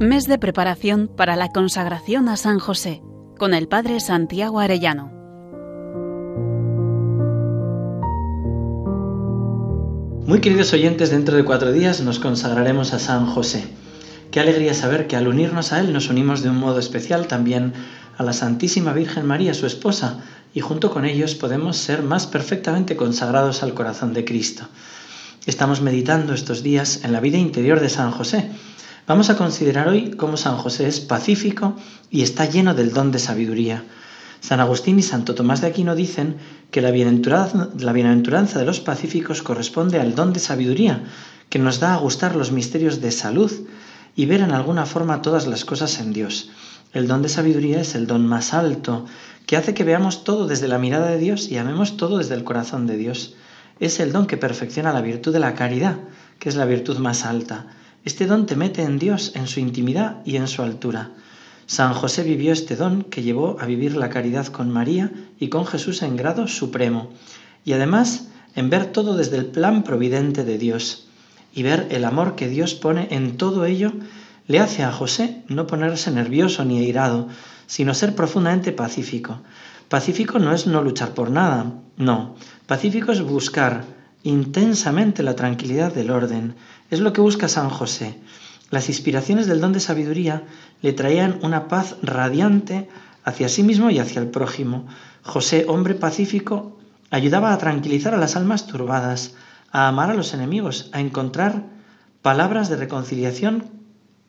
Mes 0.00 0.26
de 0.26 0.38
preparación 0.38 1.10
para 1.14 1.36
la 1.36 1.50
consagración 1.50 2.30
a 2.30 2.38
San 2.38 2.58
José 2.58 3.02
con 3.38 3.52
el 3.52 3.68
Padre 3.68 4.00
Santiago 4.00 4.58
Arellano. 4.58 5.12
Muy 10.24 10.40
queridos 10.40 10.72
oyentes, 10.72 11.10
dentro 11.10 11.36
de 11.36 11.44
cuatro 11.44 11.70
días 11.70 12.00
nos 12.00 12.18
consagraremos 12.18 12.94
a 12.94 12.98
San 12.98 13.26
José. 13.26 13.68
Qué 14.30 14.40
alegría 14.40 14.72
saber 14.72 15.06
que 15.06 15.16
al 15.16 15.28
unirnos 15.28 15.74
a 15.74 15.80
Él 15.80 15.92
nos 15.92 16.08
unimos 16.08 16.42
de 16.42 16.48
un 16.48 16.56
modo 16.56 16.78
especial 16.78 17.26
también 17.26 17.74
a 18.16 18.22
la 18.22 18.32
Santísima 18.32 18.94
Virgen 18.94 19.26
María, 19.26 19.52
su 19.52 19.66
esposa, 19.66 20.20
y 20.54 20.60
junto 20.60 20.90
con 20.90 21.04
ellos 21.04 21.34
podemos 21.34 21.76
ser 21.76 22.02
más 22.02 22.26
perfectamente 22.26 22.96
consagrados 22.96 23.62
al 23.62 23.74
corazón 23.74 24.14
de 24.14 24.24
Cristo. 24.24 24.64
Estamos 25.44 25.82
meditando 25.82 26.32
estos 26.32 26.62
días 26.62 27.04
en 27.04 27.12
la 27.12 27.20
vida 27.20 27.36
interior 27.36 27.80
de 27.80 27.90
San 27.90 28.12
José. 28.12 28.50
Vamos 29.10 29.28
a 29.28 29.36
considerar 29.36 29.88
hoy 29.88 30.12
cómo 30.12 30.36
San 30.36 30.56
José 30.56 30.86
es 30.86 31.00
pacífico 31.00 31.74
y 32.12 32.22
está 32.22 32.44
lleno 32.44 32.74
del 32.74 32.92
don 32.92 33.10
de 33.10 33.18
sabiduría. 33.18 33.82
San 34.38 34.60
Agustín 34.60 35.00
y 35.00 35.02
Santo 35.02 35.34
Tomás 35.34 35.60
de 35.60 35.66
Aquino 35.66 35.96
dicen 35.96 36.36
que 36.70 36.80
la 36.80 36.92
bienaventuranza, 36.92 37.70
la 37.76 37.92
bienaventuranza 37.92 38.60
de 38.60 38.66
los 38.66 38.78
pacíficos 38.78 39.42
corresponde 39.42 39.98
al 39.98 40.14
don 40.14 40.32
de 40.32 40.38
sabiduría, 40.38 41.02
que 41.48 41.58
nos 41.58 41.80
da 41.80 41.94
a 41.94 41.96
gustar 41.96 42.36
los 42.36 42.52
misterios 42.52 43.00
de 43.00 43.10
salud 43.10 43.50
y 44.14 44.26
ver 44.26 44.42
en 44.42 44.52
alguna 44.52 44.86
forma 44.86 45.22
todas 45.22 45.48
las 45.48 45.64
cosas 45.64 45.98
en 45.98 46.12
Dios. 46.12 46.50
El 46.92 47.08
don 47.08 47.20
de 47.20 47.30
sabiduría 47.30 47.80
es 47.80 47.96
el 47.96 48.06
don 48.06 48.24
más 48.28 48.54
alto, 48.54 49.06
que 49.44 49.56
hace 49.56 49.74
que 49.74 49.82
veamos 49.82 50.22
todo 50.22 50.46
desde 50.46 50.68
la 50.68 50.78
mirada 50.78 51.10
de 51.10 51.18
Dios 51.18 51.48
y 51.48 51.56
amemos 51.56 51.96
todo 51.96 52.18
desde 52.18 52.36
el 52.36 52.44
corazón 52.44 52.86
de 52.86 52.96
Dios 52.96 53.34
es 53.80 53.98
el 53.98 54.12
don 54.12 54.26
que 54.26 54.36
perfecciona 54.36 54.92
la 54.92 55.00
virtud 55.00 55.32
de 55.32 55.40
la 55.40 55.54
caridad, 55.54 55.96
que 56.38 56.50
es 56.50 56.54
la 56.54 56.66
virtud 56.66 56.98
más 56.98 57.24
alta. 57.24 57.66
Este 58.02 58.26
don 58.26 58.46
te 58.46 58.56
mete 58.56 58.82
en 58.82 58.98
Dios, 58.98 59.32
en 59.34 59.46
su 59.46 59.60
intimidad 59.60 60.22
y 60.24 60.36
en 60.36 60.48
su 60.48 60.62
altura. 60.62 61.10
San 61.66 61.92
José 61.92 62.22
vivió 62.22 62.52
este 62.52 62.74
don 62.74 63.02
que 63.02 63.22
llevó 63.22 63.58
a 63.60 63.66
vivir 63.66 63.94
la 63.94 64.08
caridad 64.08 64.46
con 64.46 64.70
María 64.70 65.12
y 65.38 65.48
con 65.48 65.66
Jesús 65.66 66.02
en 66.02 66.16
grado 66.16 66.48
supremo, 66.48 67.10
y 67.64 67.74
además 67.74 68.28
en 68.56 68.70
ver 68.70 68.86
todo 68.86 69.16
desde 69.16 69.36
el 69.36 69.46
plan 69.46 69.82
providente 69.82 70.44
de 70.44 70.56
Dios, 70.56 71.08
y 71.52 71.62
ver 71.62 71.88
el 71.90 72.06
amor 72.06 72.36
que 72.36 72.48
Dios 72.48 72.74
pone 72.74 73.08
en 73.10 73.36
todo 73.36 73.66
ello, 73.66 73.92
le 74.46 74.60
hace 74.60 74.82
a 74.82 74.92
José 74.92 75.42
no 75.48 75.66
ponerse 75.66 76.10
nervioso 76.10 76.64
ni 76.64 76.78
airado, 76.78 77.28
sino 77.66 77.92
ser 77.92 78.14
profundamente 78.14 78.72
pacífico. 78.72 79.42
Pacífico 79.90 80.38
no 80.38 80.54
es 80.54 80.66
no 80.66 80.82
luchar 80.82 81.12
por 81.12 81.30
nada, 81.30 81.74
no. 81.98 82.34
Pacífico 82.66 83.12
es 83.12 83.20
buscar 83.20 83.84
intensamente 84.22 85.22
la 85.22 85.36
tranquilidad 85.36 85.94
del 85.94 86.10
orden. 86.10 86.54
Es 86.90 87.00
lo 87.00 87.12
que 87.12 87.20
busca 87.20 87.48
San 87.48 87.70
José. 87.70 88.18
Las 88.70 88.88
inspiraciones 88.88 89.46
del 89.46 89.60
don 89.60 89.72
de 89.72 89.80
sabiduría 89.80 90.44
le 90.82 90.92
traían 90.92 91.38
una 91.42 91.68
paz 91.68 91.96
radiante 92.02 92.88
hacia 93.24 93.48
sí 93.48 93.62
mismo 93.62 93.90
y 93.90 93.98
hacia 93.98 94.20
el 94.20 94.28
prójimo. 94.28 94.86
José, 95.22 95.66
hombre 95.68 95.94
pacífico, 95.94 96.78
ayudaba 97.10 97.52
a 97.52 97.58
tranquilizar 97.58 98.14
a 98.14 98.18
las 98.18 98.36
almas 98.36 98.66
turbadas, 98.66 99.34
a 99.72 99.88
amar 99.88 100.10
a 100.10 100.14
los 100.14 100.34
enemigos, 100.34 100.90
a 100.92 101.00
encontrar 101.00 101.64
palabras 102.22 102.68
de 102.68 102.76
reconciliación 102.76 103.64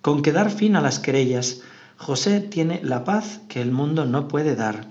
con 0.01 0.21
que 0.21 0.31
dar 0.31 0.49
fin 0.49 0.75
a 0.75 0.81
las 0.81 0.99
querellas. 0.99 1.61
José 1.97 2.39
tiene 2.39 2.81
la 2.83 3.03
paz 3.03 3.41
que 3.47 3.61
el 3.61 3.71
mundo 3.71 4.05
no 4.05 4.27
puede 4.27 4.55
dar. 4.55 4.87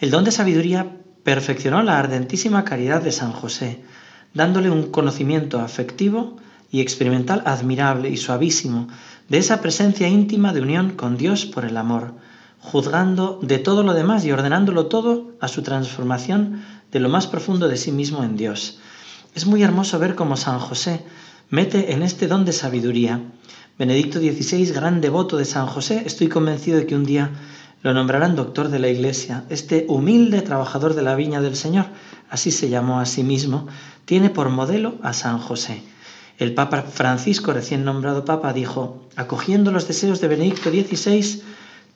El 0.00 0.10
don 0.10 0.24
de 0.24 0.30
sabiduría 0.30 0.96
perfeccionó 1.22 1.82
la 1.82 1.98
ardentísima 1.98 2.64
caridad 2.64 3.02
de 3.02 3.12
San 3.12 3.32
José, 3.32 3.82
dándole 4.34 4.70
un 4.70 4.90
conocimiento 4.90 5.60
afectivo 5.60 6.36
y 6.70 6.80
experimental 6.80 7.42
admirable 7.46 8.10
y 8.10 8.16
suavísimo 8.16 8.88
de 9.28 9.38
esa 9.38 9.60
presencia 9.60 10.08
íntima 10.08 10.52
de 10.52 10.60
unión 10.60 10.90
con 10.90 11.16
Dios 11.16 11.46
por 11.46 11.64
el 11.64 11.76
amor, 11.76 12.14
juzgando 12.60 13.38
de 13.42 13.58
todo 13.58 13.82
lo 13.82 13.94
demás 13.94 14.24
y 14.24 14.32
ordenándolo 14.32 14.86
todo 14.86 15.32
a 15.40 15.48
su 15.48 15.62
transformación 15.62 16.62
de 16.92 17.00
lo 17.00 17.08
más 17.08 17.26
profundo 17.26 17.68
de 17.68 17.76
sí 17.76 17.92
mismo 17.92 18.24
en 18.24 18.36
Dios. 18.36 18.80
Es 19.34 19.46
muy 19.46 19.62
hermoso 19.62 19.98
ver 19.98 20.14
cómo 20.14 20.36
San 20.36 20.58
José 20.58 21.04
mete 21.48 21.92
en 21.92 22.02
este 22.02 22.26
don 22.26 22.44
de 22.44 22.52
sabiduría. 22.52 23.20
Benedicto 23.78 24.18
XVI, 24.18 24.72
gran 24.72 25.00
devoto 25.00 25.36
de 25.36 25.44
San 25.44 25.66
José, 25.66 26.02
estoy 26.04 26.28
convencido 26.28 26.78
de 26.78 26.86
que 26.86 26.94
un 26.94 27.04
día 27.04 27.30
lo 27.82 27.94
nombrarán 27.94 28.36
doctor 28.36 28.68
de 28.68 28.78
la 28.78 28.88
Iglesia. 28.88 29.44
Este 29.48 29.86
humilde 29.88 30.42
trabajador 30.42 30.94
de 30.94 31.02
la 31.02 31.14
viña 31.14 31.40
del 31.40 31.56
Señor, 31.56 31.86
así 32.28 32.50
se 32.50 32.68
llamó 32.68 33.00
a 33.00 33.06
sí 33.06 33.22
mismo, 33.22 33.68
tiene 34.04 34.28
por 34.28 34.50
modelo 34.50 34.96
a 35.02 35.12
San 35.12 35.38
José. 35.38 35.82
El 36.38 36.54
Papa 36.54 36.82
Francisco, 36.82 37.52
recién 37.52 37.84
nombrado 37.84 38.24
Papa, 38.24 38.52
dijo, 38.52 39.02
acogiendo 39.16 39.70
los 39.70 39.88
deseos 39.88 40.20
de 40.20 40.28
Benedicto 40.28 40.70
XVI, 40.70 41.42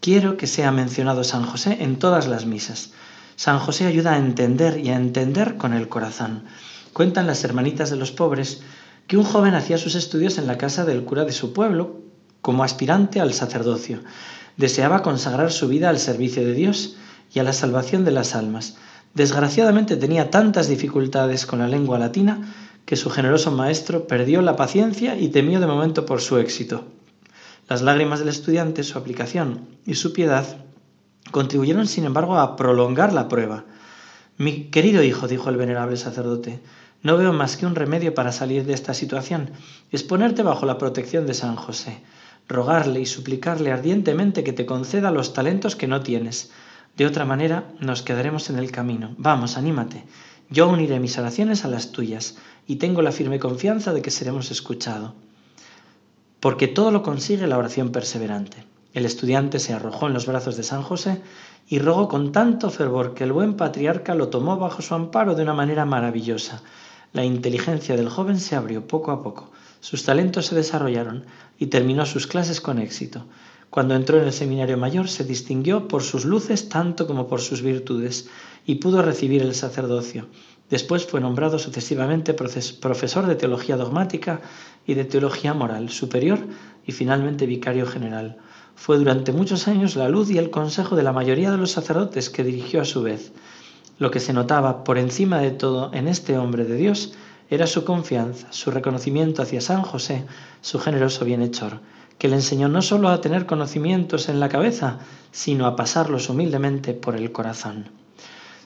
quiero 0.00 0.36
que 0.36 0.46
sea 0.46 0.70
mencionado 0.70 1.24
San 1.24 1.44
José 1.44 1.78
en 1.80 1.98
todas 1.98 2.28
las 2.28 2.46
misas. 2.46 2.92
San 3.36 3.58
José 3.58 3.86
ayuda 3.86 4.14
a 4.14 4.18
entender 4.18 4.78
y 4.78 4.90
a 4.90 4.96
entender 4.96 5.56
con 5.56 5.74
el 5.74 5.88
corazón. 5.88 6.44
Cuentan 6.92 7.26
las 7.26 7.42
hermanitas 7.44 7.90
de 7.90 7.96
los 7.96 8.12
pobres 8.12 8.62
que 9.06 9.16
un 9.16 9.24
joven 9.24 9.54
hacía 9.54 9.76
sus 9.76 9.96
estudios 9.96 10.38
en 10.38 10.46
la 10.46 10.56
casa 10.56 10.84
del 10.84 11.04
cura 11.04 11.24
de 11.24 11.32
su 11.32 11.52
pueblo 11.52 12.00
como 12.40 12.64
aspirante 12.64 13.20
al 13.20 13.32
sacerdocio 13.34 14.02
deseaba 14.56 15.02
consagrar 15.02 15.52
su 15.52 15.68
vida 15.68 15.88
al 15.88 15.98
servicio 15.98 16.44
de 16.44 16.54
Dios 16.54 16.96
y 17.32 17.40
a 17.40 17.42
la 17.42 17.52
salvación 17.52 18.04
de 18.04 18.12
las 18.12 18.34
almas. 18.34 18.76
Desgraciadamente 19.14 19.96
tenía 19.96 20.30
tantas 20.30 20.68
dificultades 20.68 21.46
con 21.46 21.58
la 21.60 21.68
lengua 21.68 21.98
latina 21.98 22.54
que 22.84 22.96
su 22.96 23.10
generoso 23.10 23.50
maestro 23.50 24.06
perdió 24.06 24.42
la 24.42 24.56
paciencia 24.56 25.16
y 25.16 25.28
temió 25.28 25.60
de 25.60 25.66
momento 25.66 26.04
por 26.06 26.20
su 26.20 26.38
éxito. 26.38 26.84
Las 27.68 27.82
lágrimas 27.82 28.18
del 28.18 28.28
estudiante, 28.28 28.82
su 28.82 28.98
aplicación 28.98 29.66
y 29.86 29.94
su 29.94 30.12
piedad 30.12 30.44
contribuyeron, 31.30 31.86
sin 31.86 32.04
embargo, 32.04 32.38
a 32.38 32.56
prolongar 32.56 33.12
la 33.12 33.28
prueba. 33.28 33.64
Mi 34.36 34.64
querido 34.64 35.02
hijo, 35.02 35.28
dijo 35.28 35.48
el 35.48 35.56
venerable 35.56 35.96
sacerdote, 35.96 36.60
no 37.02 37.16
veo 37.16 37.32
más 37.32 37.56
que 37.56 37.66
un 37.66 37.74
remedio 37.74 38.14
para 38.14 38.32
salir 38.32 38.66
de 38.66 38.74
esta 38.74 38.94
situación, 38.94 39.50
es 39.90 40.02
ponerte 40.02 40.42
bajo 40.42 40.66
la 40.66 40.76
protección 40.76 41.26
de 41.26 41.34
San 41.34 41.56
José 41.56 42.02
rogarle 42.48 43.00
y 43.00 43.06
suplicarle 43.06 43.72
ardientemente 43.72 44.44
que 44.44 44.52
te 44.52 44.66
conceda 44.66 45.10
los 45.10 45.32
talentos 45.32 45.76
que 45.76 45.88
no 45.88 46.02
tienes. 46.02 46.50
De 46.96 47.06
otra 47.06 47.24
manera 47.24 47.72
nos 47.80 48.02
quedaremos 48.02 48.50
en 48.50 48.58
el 48.58 48.70
camino. 48.70 49.14
Vamos, 49.18 49.56
anímate. 49.56 50.04
Yo 50.50 50.68
uniré 50.68 51.00
mis 51.00 51.18
oraciones 51.18 51.64
a 51.64 51.68
las 51.68 51.90
tuyas 51.90 52.36
y 52.66 52.76
tengo 52.76 53.02
la 53.02 53.12
firme 53.12 53.38
confianza 53.38 53.92
de 53.92 54.02
que 54.02 54.10
seremos 54.10 54.50
escuchados. 54.50 55.12
Porque 56.40 56.68
todo 56.68 56.90
lo 56.90 57.02
consigue 57.02 57.46
la 57.46 57.58
oración 57.58 57.90
perseverante. 57.90 58.64
El 58.92 59.06
estudiante 59.06 59.58
se 59.58 59.72
arrojó 59.72 60.06
en 60.06 60.14
los 60.14 60.26
brazos 60.26 60.56
de 60.56 60.62
San 60.62 60.82
José 60.82 61.20
y 61.66 61.78
rogó 61.78 62.08
con 62.08 62.30
tanto 62.30 62.70
fervor 62.70 63.14
que 63.14 63.24
el 63.24 63.32
buen 63.32 63.54
patriarca 63.54 64.14
lo 64.14 64.28
tomó 64.28 64.58
bajo 64.58 64.82
su 64.82 64.94
amparo 64.94 65.34
de 65.34 65.42
una 65.42 65.54
manera 65.54 65.86
maravillosa. 65.86 66.62
La 67.12 67.24
inteligencia 67.24 67.96
del 67.96 68.10
joven 68.10 68.38
se 68.38 68.54
abrió 68.54 68.86
poco 68.86 69.10
a 69.10 69.22
poco 69.22 69.50
sus 69.84 70.02
talentos 70.02 70.46
se 70.46 70.54
desarrollaron 70.54 71.26
y 71.58 71.66
terminó 71.66 72.06
sus 72.06 72.26
clases 72.26 72.62
con 72.62 72.78
éxito. 72.78 73.26
Cuando 73.68 73.94
entró 73.94 74.16
en 74.16 74.24
el 74.24 74.32
seminario 74.32 74.78
mayor 74.78 75.10
se 75.10 75.24
distinguió 75.24 75.88
por 75.88 76.02
sus 76.02 76.24
luces 76.24 76.70
tanto 76.70 77.06
como 77.06 77.28
por 77.28 77.42
sus 77.42 77.60
virtudes 77.60 78.30
y 78.64 78.76
pudo 78.76 79.02
recibir 79.02 79.42
el 79.42 79.54
sacerdocio. 79.54 80.26
Después 80.70 81.04
fue 81.04 81.20
nombrado 81.20 81.58
sucesivamente 81.58 82.32
profesor 82.32 83.26
de 83.26 83.34
teología 83.34 83.76
dogmática 83.76 84.40
y 84.86 84.94
de 84.94 85.04
teología 85.04 85.52
moral 85.52 85.90
superior 85.90 86.38
y 86.86 86.92
finalmente 86.92 87.44
vicario 87.44 87.84
general. 87.84 88.38
Fue 88.76 88.96
durante 88.96 89.32
muchos 89.32 89.68
años 89.68 89.96
la 89.96 90.08
luz 90.08 90.30
y 90.30 90.38
el 90.38 90.48
consejo 90.48 90.96
de 90.96 91.02
la 91.02 91.12
mayoría 91.12 91.50
de 91.50 91.58
los 91.58 91.72
sacerdotes 91.72 92.30
que 92.30 92.42
dirigió 92.42 92.80
a 92.80 92.86
su 92.86 93.02
vez. 93.02 93.32
Lo 93.98 94.10
que 94.10 94.20
se 94.20 94.32
notaba 94.32 94.82
por 94.82 94.96
encima 94.96 95.40
de 95.40 95.50
todo 95.50 95.92
en 95.92 96.08
este 96.08 96.38
hombre 96.38 96.64
de 96.64 96.76
Dios 96.76 97.12
era 97.50 97.66
su 97.66 97.84
confianza, 97.84 98.48
su 98.50 98.70
reconocimiento 98.70 99.42
hacia 99.42 99.60
San 99.60 99.82
José, 99.82 100.24
su 100.60 100.78
generoso 100.78 101.24
bienhechor, 101.24 101.80
que 102.18 102.28
le 102.28 102.36
enseñó 102.36 102.68
no 102.68 102.82
sólo 102.82 103.08
a 103.08 103.20
tener 103.20 103.46
conocimientos 103.46 104.28
en 104.28 104.40
la 104.40 104.48
cabeza, 104.48 104.98
sino 105.30 105.66
a 105.66 105.76
pasarlos 105.76 106.28
humildemente 106.28 106.94
por 106.94 107.16
el 107.16 107.32
corazón. 107.32 107.90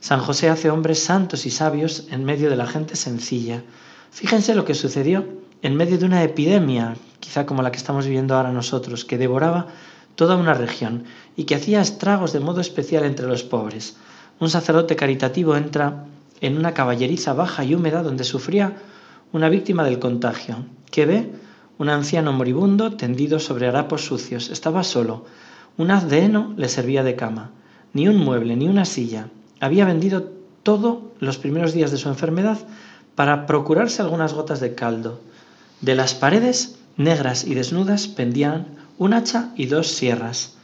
San 0.00 0.20
José 0.20 0.48
hace 0.48 0.70
hombres 0.70 1.02
santos 1.02 1.44
y 1.44 1.50
sabios 1.50 2.06
en 2.10 2.24
medio 2.24 2.50
de 2.50 2.56
la 2.56 2.66
gente 2.66 2.94
sencilla. 2.94 3.64
Fíjense 4.10 4.54
lo 4.54 4.64
que 4.64 4.74
sucedió 4.74 5.26
en 5.62 5.76
medio 5.76 5.98
de 5.98 6.04
una 6.04 6.22
epidemia, 6.22 6.94
quizá 7.18 7.46
como 7.46 7.62
la 7.62 7.72
que 7.72 7.78
estamos 7.78 8.06
viviendo 8.06 8.36
ahora 8.36 8.52
nosotros, 8.52 9.04
que 9.04 9.18
devoraba 9.18 9.66
toda 10.14 10.36
una 10.36 10.54
región 10.54 11.04
y 11.36 11.44
que 11.44 11.56
hacía 11.56 11.80
estragos 11.80 12.32
de 12.32 12.40
modo 12.40 12.60
especial 12.60 13.04
entre 13.04 13.26
los 13.26 13.42
pobres. 13.42 13.96
Un 14.38 14.50
sacerdote 14.50 14.94
caritativo 14.94 15.56
entra 15.56 16.06
en 16.40 16.56
una 16.56 16.74
caballeriza 16.74 17.32
baja 17.32 17.64
y 17.64 17.74
húmeda 17.74 18.02
donde 18.02 18.24
sufría 18.24 18.76
una 19.32 19.48
víctima 19.48 19.84
del 19.84 19.98
contagio, 19.98 20.64
que 20.90 21.06
ve 21.06 21.30
un 21.78 21.88
anciano 21.88 22.32
moribundo 22.32 22.96
tendido 22.96 23.38
sobre 23.38 23.68
harapos 23.68 24.04
sucios. 24.04 24.50
Estaba 24.50 24.82
solo. 24.82 25.26
Un 25.76 25.90
haz 25.90 26.08
de 26.08 26.24
heno 26.24 26.54
le 26.56 26.68
servía 26.68 27.04
de 27.04 27.14
cama. 27.14 27.50
Ni 27.92 28.08
un 28.08 28.16
mueble, 28.16 28.56
ni 28.56 28.68
una 28.68 28.84
silla. 28.84 29.28
Había 29.60 29.84
vendido 29.84 30.30
todo 30.62 31.12
los 31.20 31.38
primeros 31.38 31.72
días 31.72 31.90
de 31.90 31.98
su 31.98 32.08
enfermedad 32.08 32.58
para 33.14 33.46
procurarse 33.46 34.02
algunas 34.02 34.34
gotas 34.34 34.60
de 34.60 34.74
caldo. 34.74 35.20
De 35.80 35.94
las 35.94 36.14
paredes, 36.14 36.78
negras 36.96 37.44
y 37.44 37.54
desnudas, 37.54 38.08
pendían 38.08 38.66
un 38.98 39.12
hacha 39.12 39.52
y 39.56 39.66
dos 39.66 39.88
sierras. 39.88 40.56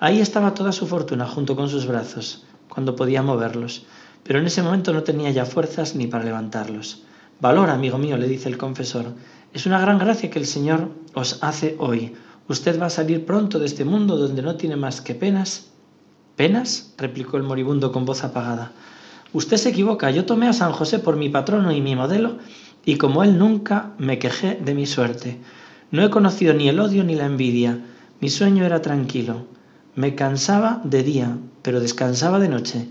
Ahí 0.00 0.20
estaba 0.20 0.54
toda 0.54 0.72
su 0.72 0.86
fortuna 0.86 1.26
junto 1.26 1.56
con 1.56 1.68
sus 1.68 1.86
brazos, 1.86 2.44
cuando 2.68 2.96
podía 2.96 3.22
moverlos, 3.22 3.84
pero 4.24 4.38
en 4.38 4.46
ese 4.46 4.62
momento 4.62 4.92
no 4.92 5.02
tenía 5.02 5.30
ya 5.30 5.44
fuerzas 5.44 5.94
ni 5.94 6.06
para 6.06 6.24
levantarlos. 6.24 7.04
Valor, 7.40 7.70
amigo 7.70 7.98
mío, 7.98 8.16
le 8.16 8.26
dice 8.28 8.48
el 8.48 8.58
confesor, 8.58 9.14
es 9.52 9.66
una 9.66 9.80
gran 9.80 9.98
gracia 9.98 10.30
que 10.30 10.38
el 10.38 10.46
Señor 10.46 10.90
os 11.14 11.38
hace 11.42 11.76
hoy. 11.78 12.14
Usted 12.48 12.80
va 12.80 12.86
a 12.86 12.90
salir 12.90 13.24
pronto 13.24 13.58
de 13.58 13.66
este 13.66 13.84
mundo 13.84 14.16
donde 14.16 14.42
no 14.42 14.56
tiene 14.56 14.76
más 14.76 15.00
que 15.00 15.14
penas. 15.14 15.68
¿Penas? 16.36 16.94
replicó 16.98 17.36
el 17.36 17.42
moribundo 17.42 17.92
con 17.92 18.04
voz 18.04 18.24
apagada. 18.24 18.72
Usted 19.32 19.56
se 19.56 19.70
equivoca. 19.70 20.10
Yo 20.10 20.24
tomé 20.24 20.48
a 20.48 20.52
San 20.52 20.72
José 20.72 20.98
por 20.98 21.16
mi 21.16 21.28
patrono 21.28 21.72
y 21.72 21.80
mi 21.80 21.94
modelo, 21.94 22.38
y 22.84 22.96
como 22.96 23.22
él 23.22 23.38
nunca 23.38 23.92
me 23.98 24.18
quejé 24.18 24.54
de 24.54 24.74
mi 24.74 24.86
suerte. 24.86 25.38
No 25.90 26.02
he 26.04 26.10
conocido 26.10 26.54
ni 26.54 26.68
el 26.68 26.80
odio 26.80 27.04
ni 27.04 27.14
la 27.14 27.26
envidia. 27.26 27.78
Mi 28.20 28.30
sueño 28.30 28.64
era 28.64 28.82
tranquilo. 28.82 29.46
Me 29.94 30.14
cansaba 30.14 30.80
de 30.84 31.02
día, 31.02 31.36
pero 31.62 31.80
descansaba 31.80 32.38
de 32.38 32.48
noche. 32.48 32.88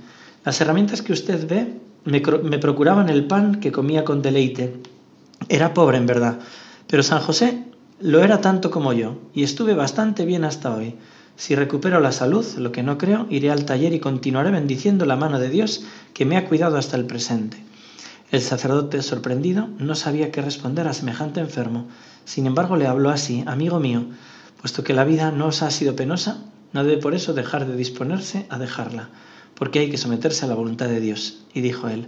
Las 0.48 0.62
herramientas 0.62 1.02
que 1.02 1.12
usted 1.12 1.46
ve 1.46 1.74
me, 2.06 2.22
procuraban 2.22 3.10
el 3.10 3.26
pan 3.26 3.60
que 3.60 3.74
comía 3.74 4.06
con 4.06 4.22
deleite. 4.22 4.78
Era 5.50 5.74
pobre 5.74 5.98
en 5.98 6.06
verdad, 6.06 6.40
pero 6.88 7.04
San 7.04 7.20
José 7.20 7.66
lo 8.00 8.24
era 8.24 8.40
tanto 8.40 8.72
como 8.72 8.94
yo, 8.94 9.18
y 9.34 9.44
estuve 9.44 9.74
bastante 9.74 10.24
bien 10.24 10.46
hasta 10.46 10.74
hoy. 10.74 10.96
Si 11.36 11.54
recupero 11.54 12.00
la 12.00 12.14
salud, 12.14 12.46
lo 12.60 12.72
que 12.72 12.82
no 12.82 12.98
creo, 12.98 13.28
iré 13.30 13.52
al 13.52 13.66
taller 13.66 13.92
y 13.92 14.00
continuaré 14.00 14.52
bendiciendo 14.52 15.06
la 15.06 15.18
mano 15.18 15.38
de 15.38 15.50
Dios 15.50 15.84
que 16.14 16.24
me 16.24 16.38
ha 16.38 16.48
cuidado 16.48 16.78
hasta 16.78 16.96
el 16.96 17.08
presente. 17.08 17.62
El 18.32 18.40
sacerdote, 18.40 19.02
sorprendido, 19.02 19.68
no 19.80 19.96
sabía 19.96 20.32
qué 20.32 20.42
responder 20.42 20.88
a 20.88 20.94
semejante 20.94 21.42
enfermo. 21.42 21.90
Sin 22.24 22.46
embargo, 22.46 22.78
le 22.78 22.88
habló 22.88 23.10
así, 23.10 23.44
amigo 23.48 23.82
mío, 23.82 24.06
puesto 24.62 24.86
que 24.86 24.94
la 24.94 25.04
vida 25.04 25.30
no 25.30 25.48
os 25.48 25.62
ha 25.62 25.72
sido 25.72 25.98
penosa, 25.98 26.38
no 26.72 26.86
debe 26.86 27.02
por 27.02 27.16
eso 27.16 27.34
dejar 27.34 27.68
de 27.68 27.76
disponerse 27.76 28.46
a 28.50 28.58
dejarla, 28.58 29.10
porque 29.58 29.80
hay 29.80 29.90
que 29.90 29.98
someterse 29.98 30.46
a 30.46 30.48
la 30.48 30.56
voluntad 30.56 30.88
de 30.88 31.00
Dios. 31.00 31.40
Y 31.54 31.62
dijo 31.62 31.88
él, 31.88 32.08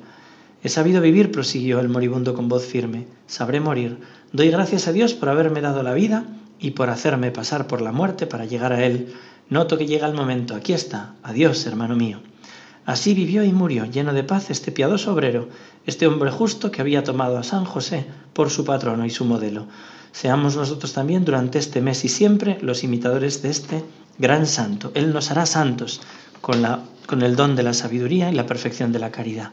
He 0.61 0.69
sabido 0.69 1.01
vivir, 1.01 1.31
prosiguió 1.31 1.79
el 1.79 1.89
moribundo 1.89 2.33
con 2.33 2.49
voz 2.49 2.65
firme, 2.65 3.07
sabré 3.27 3.59
morir. 3.59 3.97
Doy 4.33 4.49
gracias 4.49 4.87
a 4.87 4.91
Dios 4.91 5.13
por 5.13 5.29
haberme 5.29 5.61
dado 5.61 5.83
la 5.83 5.93
vida 5.93 6.25
y 6.59 6.71
por 6.71 6.89
hacerme 6.89 7.31
pasar 7.31 7.67
por 7.67 7.81
la 7.81 7.93
muerte 7.93 8.27
para 8.27 8.45
llegar 8.45 8.73
a 8.73 8.85
Él. 8.85 9.13
Noto 9.49 9.77
que 9.77 9.87
llega 9.87 10.05
el 10.05 10.13
momento. 10.13 10.55
Aquí 10.55 10.73
está. 10.73 11.15
Adiós, 11.23 11.65
hermano 11.65 11.95
mío. 11.95 12.19
Así 12.85 13.13
vivió 13.13 13.43
y 13.43 13.53
murió, 13.53 13.85
lleno 13.85 14.13
de 14.13 14.23
paz, 14.23 14.49
este 14.49 14.71
piadoso 14.71 15.13
obrero, 15.13 15.47
este 15.85 16.07
hombre 16.07 16.31
justo 16.31 16.71
que 16.71 16.81
había 16.81 17.03
tomado 17.03 17.37
a 17.37 17.43
San 17.43 17.63
José 17.63 18.05
por 18.33 18.49
su 18.49 18.65
patrono 18.65 19.05
y 19.05 19.09
su 19.09 19.25
modelo. 19.25 19.67
Seamos 20.11 20.55
nosotros 20.55 20.93
también 20.93 21.23
durante 21.23 21.59
este 21.59 21.81
mes 21.81 22.03
y 22.03 22.09
siempre 22.09 22.57
los 22.61 22.83
imitadores 22.83 23.41
de 23.41 23.49
este 23.49 23.83
gran 24.17 24.47
santo. 24.47 24.91
Él 24.95 25.13
nos 25.13 25.31
hará 25.31 25.45
santos 25.45 26.01
con, 26.41 26.61
la, 26.61 26.81
con 27.05 27.21
el 27.21 27.35
don 27.35 27.55
de 27.55 27.63
la 27.63 27.73
sabiduría 27.73 28.31
y 28.31 28.35
la 28.35 28.45
perfección 28.45 28.91
de 28.91 28.99
la 28.99 29.11
caridad. 29.11 29.51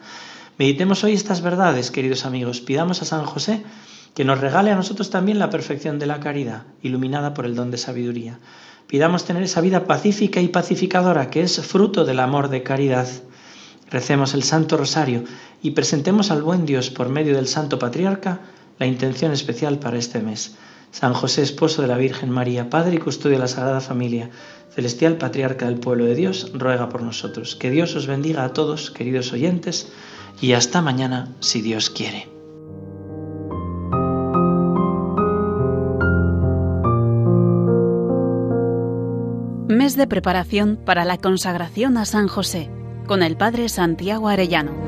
Meditemos 0.59 1.05
hoy 1.05 1.13
estas 1.13 1.43
verdades, 1.43 1.91
queridos 1.91 2.25
amigos. 2.25 2.61
Pidamos 2.61 3.03
a 3.03 3.05
San 3.05 3.25
José 3.25 3.63
que 4.15 4.25
nos 4.25 4.41
regale 4.41 4.71
a 4.71 4.77
nosotros 4.77 5.11
también 5.11 5.39
la 5.39 5.51
perfección 5.51 5.99
de 5.99 6.07
la 6.07 6.21
caridad, 6.21 6.63
iluminada 6.83 7.35
por 7.35 7.45
el 7.45 7.55
don 7.55 7.71
de 7.71 7.77
sabiduría. 7.77 8.39
Pidamos 8.87 9.25
tener 9.25 9.43
esa 9.43 9.61
vida 9.61 9.85
pacífica 9.85 10.41
y 10.41 10.49
pacificadora 10.49 11.29
que 11.29 11.43
es 11.43 11.61
fruto 11.61 12.07
del 12.07 12.21
amor 12.21 12.49
de 12.49 12.63
caridad. 12.63 13.07
Recemos 13.91 14.33
el 14.33 14.43
Santo 14.43 14.79
Rosario 14.79 15.25
y 15.63 15.73
presentemos 15.73 16.31
al 16.31 16.43
buen 16.43 16.65
Dios 16.65 16.89
por 16.89 17.11
medio 17.11 17.37
del 17.37 17.49
Santo 17.49 17.79
Patriarca 17.79 18.41
la 18.79 18.87
intención 18.87 19.33
especial 19.33 19.79
para 19.79 19.99
este 19.99 20.21
mes. 20.21 20.55
San 20.91 21.15
José, 21.15 21.43
esposo 21.43 21.83
de 21.83 21.89
la 21.89 21.97
Virgen 21.97 22.31
María, 22.31 22.71
Padre 22.71 22.97
y 22.97 22.99
custodio 22.99 23.37
de 23.37 23.43
la 23.43 23.49
Sagrada 23.49 23.81
Familia, 23.81 24.31
celestial 24.71 25.17
Patriarca 25.17 25.67
del 25.67 25.79
pueblo 25.79 26.05
de 26.05 26.15
Dios, 26.15 26.51
ruega 26.55 26.89
por 26.89 27.03
nosotros. 27.03 27.57
Que 27.57 27.71
Dios 27.71 27.95
os 27.97 28.07
bendiga 28.07 28.45
a 28.45 28.53
todos, 28.53 28.91
queridos 28.91 29.33
oyentes, 29.33 29.93
y 30.41 30.53
hasta 30.53 30.83
mañana, 30.83 31.35
si 31.41 31.63
Dios 31.63 31.91
quiere. 31.91 32.29
Mes 39.69 39.97
de 39.97 40.07
preparación 40.07 40.79
para 40.85 41.05
la 41.05 41.19
consagración 41.19 41.97
a 41.97 42.05
San 42.05 42.29
José 42.29 42.71
con 43.07 43.23
el 43.23 43.37
Padre 43.37 43.69
Santiago 43.69 44.29
Arellano. 44.29 44.86